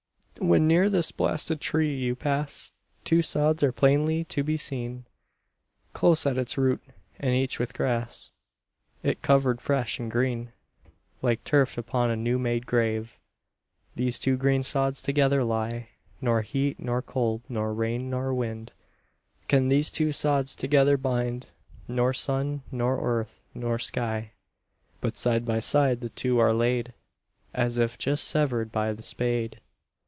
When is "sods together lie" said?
14.63-15.89